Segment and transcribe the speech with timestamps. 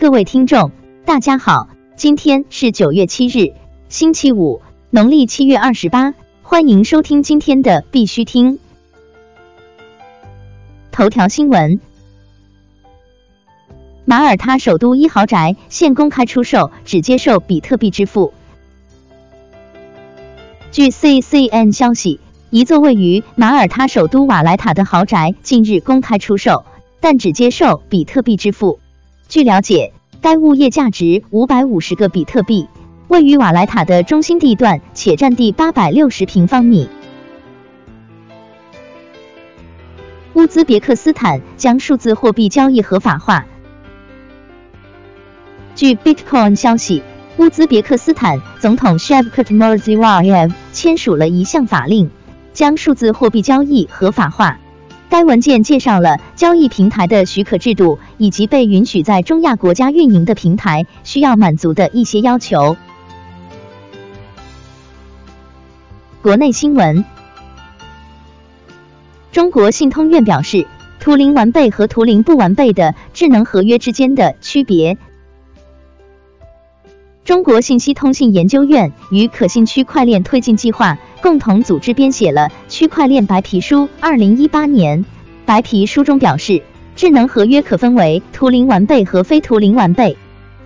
[0.00, 0.70] 各位听众，
[1.04, 3.54] 大家好，今天是九月七日，
[3.88, 8.60] 星期五，农历七月二十八，欢迎收听今天的必须听。
[10.92, 11.80] 头条新闻：
[14.04, 18.32] 马耳他首都一豪宅现公开出售，只接受比特币支付。
[20.70, 22.20] 据 CCN 消息，
[22.50, 26.64] 一座位于马耳他首都瓦莱塔的豪宅近日公开出售，
[27.00, 28.78] 但只接受比特币支付。
[29.28, 29.92] 据了解，
[30.22, 32.66] 该物业价值五百五十个比特币，
[33.08, 36.88] 位于瓦莱塔的中心地段，且占地八百六十平方米。
[40.32, 43.44] 乌兹别克斯坦将数字货币交易合法化。
[45.74, 47.02] 据 Bitcoin 消息，
[47.36, 52.10] 乌兹别克斯坦总统 Shavkat Mirziyoyev 签署了一项法令，
[52.54, 54.58] 将数字货币交易合法化。
[55.10, 62.76] 该文件介绍了交易平台的许可制度，以及被允许在中亚国家运营的平台需要满足的一些要求。
[66.20, 67.04] 国内新闻：
[69.32, 70.66] 中国信通院表示，
[71.00, 74.98] 图灵完备和图灵不完备的智能合约之间的区别。
[77.24, 80.98] 中国信息通信研究院与可信区块链推进计划。
[81.20, 83.84] 共同组织编写了《区块链白皮书》。
[84.00, 85.04] 二零一八年
[85.44, 86.62] 白皮书中表示，
[86.94, 90.16] 智能合约可分为图灵完备和非图灵完备。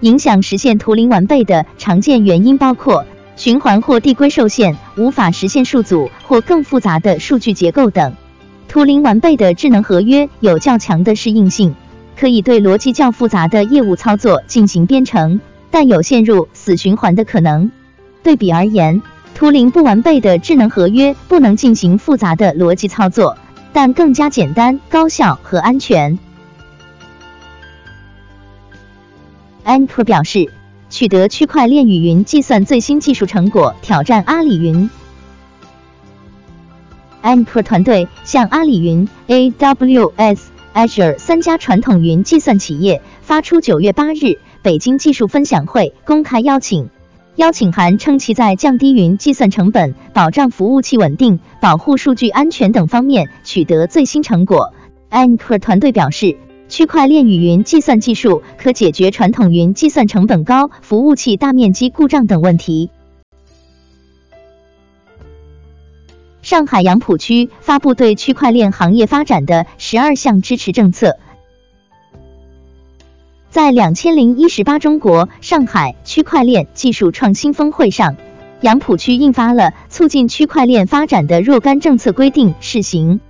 [0.00, 8.14] 影响实现图灵完备的常见原因包括循环或递归受限，无法实现数组或更复杂的数据结构等。
[8.68, 11.74] 图灵完备的智能合约有较强的适应性，
[12.18, 17.70] 可以对逻辑较复杂的业务操作进行编程，但有陷入死循环的可能。
[18.22, 19.00] 对比而言。
[19.34, 23.36] 图灵不完备的智能合约不能进行复杂的逻辑操作，
[23.72, 26.18] 但更加简单、高效和安全。
[29.64, 30.52] a n c o r 表示，
[30.90, 34.88] 取得区块链与云计算最新技术成果，挑战阿里云。
[37.22, 40.38] a n c o r 团队向阿里云、AWS、
[40.74, 46.90] Azure 三家传统云计算企业发出九月八日北京技术分享会公开邀请。
[47.36, 54.74] 邀请函称，其在降低云计算成本、保障服务器稳定、保护数据安全等方面取得最新成果。
[55.10, 56.36] Anchor 团队表示，
[56.68, 62.90] 区块链与云计算技术可解决传统云计算成本高、服务器大面积故障等问题。
[66.42, 71.16] 上海杨浦区发布对区块链行业发展的十二项支持政策。
[73.52, 78.16] 在两千零一十八中国上海区块链技术创新峰会上，
[78.62, 83.20] 杨浦区印发了促进区块链发展的若干政策规定试行。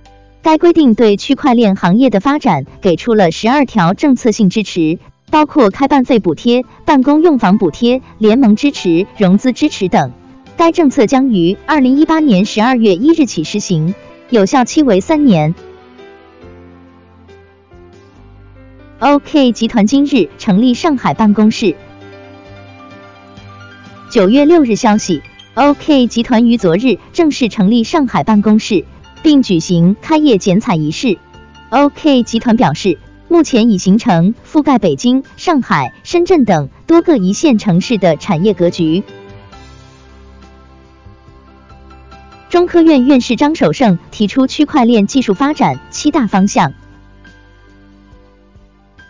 [0.41, 4.97] 该规定对区块链行业的发展给出了十二条政策性支持，
[5.29, 10.13] 包括开办费补贴、办公用房补贴、联盟支持、融资支持等。
[10.55, 13.93] 该政策将于二零一八年十二月一日起实行，
[14.29, 15.53] 有效期为三年。
[19.03, 21.75] OK 集团今日成立上海办公室。
[24.09, 25.21] 九月六日消息
[25.55, 28.85] ，OK 集团于昨日正式成立上海办公室，
[29.21, 31.19] 并举行开业剪彩仪式。
[31.69, 32.97] OK 集团表示，
[33.27, 39.03] 目前已形成覆盖北京、上海、深圳等多个一线城市的产业格局。
[42.49, 46.73] 中科院院士张守胜提出区块链技术发展七大方向。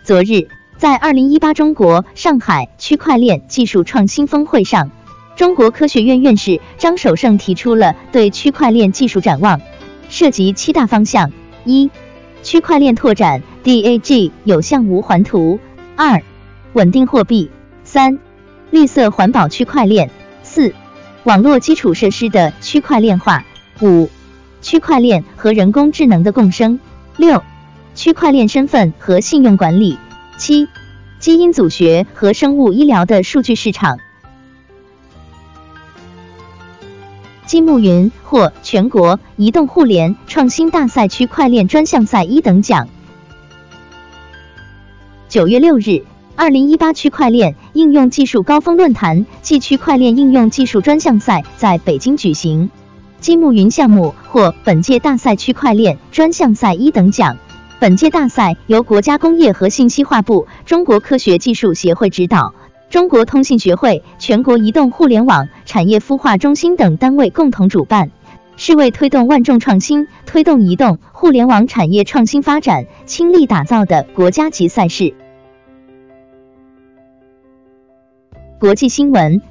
[0.04, 4.92] 昨日，在二零一八中国上海区块链技术创新峰会上，
[5.38, 9.62] 中国科学院院士张守胜提出了对区块链技术展望，
[10.10, 11.32] 涉及七大方向：
[11.64, 11.90] 一、
[12.42, 15.58] 区块链拓展 DAG 有向无环图；
[15.96, 16.22] 二、
[16.74, 17.50] 稳定货币；
[17.86, 18.20] 三、
[18.72, 20.10] 绿色环保区块链；
[20.44, 20.74] 四、
[21.24, 23.42] 网络基础设施的区块链化；
[23.80, 24.10] 五、
[24.62, 26.78] 区块链和人工智能的共生；
[27.16, 27.42] 六。
[27.96, 29.98] 区块链身份和信用管理。
[30.38, 30.68] 七、
[31.20, 34.00] 基因组学和生物医疗的数据市场。
[37.46, 42.88] 金木云获全国移动互联创新大赛区块链专项赛一等奖。
[45.30, 46.04] 九月六日，
[46.36, 52.72] 二零一八区块链应用技术高峰论坛暨区块链应用技术专项赛在北京举行。
[53.20, 57.38] 金木云项目获本届大赛区块链专项赛一等奖。
[57.84, 62.54] 本届大赛由国家工业和信息化部、中国科学技术协会指导，
[62.90, 68.10] 中国通信学会、全国移动互联网产业孵化中心等单位共同主办，
[68.56, 75.14] 是为推动万众创新、推动移动互联网产业创新发展倾力打造的国家级赛事。
[78.62, 79.42] 国际新闻：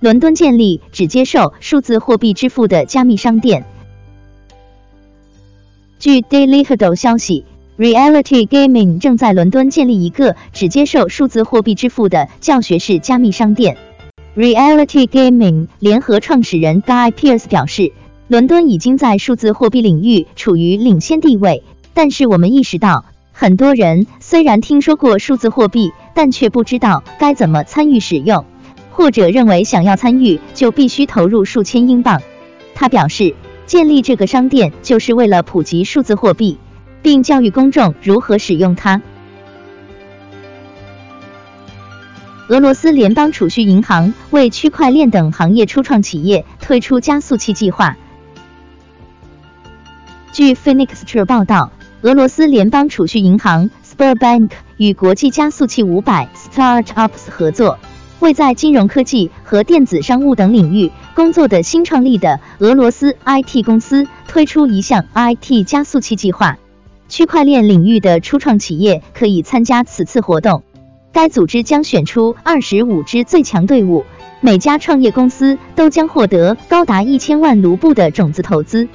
[0.00, 3.66] 伦敦建立只接受数字货币支付的加密商店。
[6.06, 7.44] 据 Daily Huddle 消息
[7.76, 13.76] ，Reality Gaming 正在伦敦建立一个只接受数字货币支付的教学式加密商店。
[14.36, 17.90] Reality Gaming 联合创始人 Guy Pearce 表示，
[18.28, 28.44] 伦敦已经在数字货币领域处于领先地位，但是我们意识到，很多人虽然听说过数字货币，但却不知道该怎么参与使用，
[28.92, 32.22] 或者认为想要参与就必须投入数千英镑。
[32.76, 33.34] 他表示。
[33.66, 36.58] 建立这个商店就是为了普及数字货币，
[37.02, 39.02] 并教育公众如何使用它。
[42.48, 47.96] 俄罗斯联邦储蓄银行为区块链等行业初创企业推出加速器计划。
[50.32, 51.72] 据 Phoenix True 报道，
[52.02, 57.78] 俄罗斯联邦储蓄银行 Sberbank 与国际加速器五百 Startups 合作。
[58.18, 66.58] 为在金融科技和电子商务等领域工作的新创立的俄罗斯 IT 公司推出一项 IT 加速器计划，
[67.08, 70.62] 区块链领域的初创企业可以参加此次活动。
[71.12, 74.04] 该组织将选出二十五支最强队伍，
[74.42, 78.86] 每家创业公司都将获得高达一千万卢布的种子投资。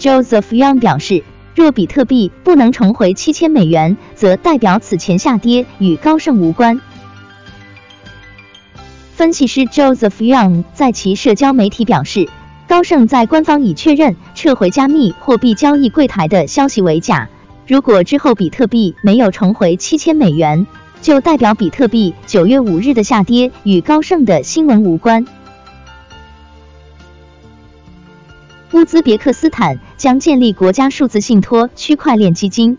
[0.00, 1.22] Joseph Young 表示。
[1.54, 6.80] 若比特币不能重回七千美元，则代表此前下跌与高盛无关。
[9.14, 12.28] 分析师 Joseph Young 在其社交媒体表示，
[12.66, 17.28] 高盛在官方已确认撤回加密货币交易柜台的消息为假。
[17.64, 20.66] 如果之后比特币没有重回七千美元，
[21.00, 25.24] 就代表比特币九月五日的下跌与高盛的新闻无关。
[28.72, 32.76] 乌兹别克斯坦将建立国家数字信托区块链基金。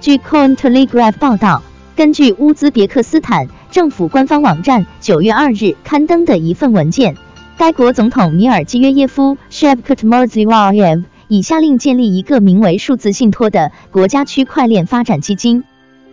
[0.00, 1.62] 据 Cointelegraph 报道，
[1.94, 7.16] 根据乌兹别克斯坦政府官方网站九月二日刊登的一份文件，
[7.56, 15.64] 该国总统米尔基约耶夫 Shavkat Mirziyoyev 已下令建立一个名为“数字信托”的国家区块链发展基金。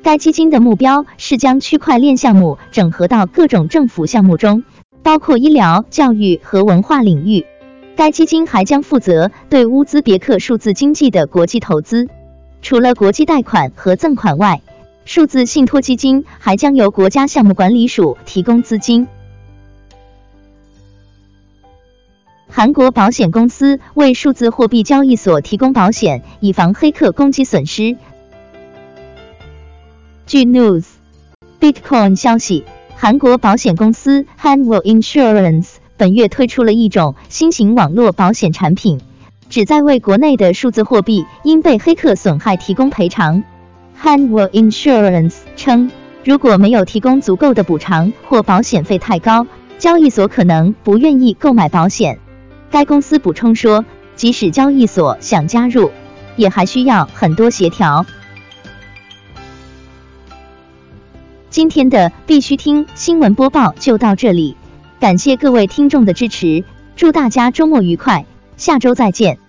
[0.02, 4.64] 该基金的目标是将区块链项目整合到各种政府项目中。
[5.04, 7.46] 包括医疗、教育和文化领域。
[7.98, 12.08] 该基金还将负责对乌兹别克数字经济的国际投资。
[12.62, 14.62] 除了国际贷款和赠款外，
[15.12, 19.08] 数字信托基金还将由国家项目管理署提供资金。
[22.48, 27.98] 韩国保险公司为数字货币交易所提供保险，以防黑客攻击损失。
[30.28, 30.86] 据 News
[31.60, 32.64] Bitcoin 消息。
[32.96, 39.02] 韩国保险公司 Hanwell Insurance 本月推出了一种新型网络保险产品，
[39.50, 43.44] 旨在为国内的数字货币因被黑客损害提供赔偿。
[44.02, 45.92] Hanwha Insurance 称，
[46.24, 49.46] 如果没有提供足够的补偿或保险费太高，
[49.78, 52.20] 交易所可能不愿意购买保险。
[52.72, 53.84] 该公司补充说，
[54.16, 55.92] 即使交易所想加入，
[56.38, 58.06] 也还需要很多协调。
[61.50, 64.56] 今天的必须听新闻播报就到这里，
[65.00, 66.64] 感谢各位听众的支持，
[66.96, 68.26] 祝大家周末愉快，
[68.56, 69.40] 下周再见。